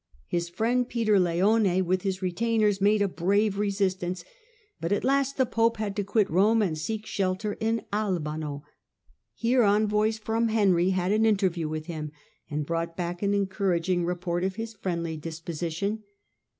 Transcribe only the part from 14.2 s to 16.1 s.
of his friendly disposition.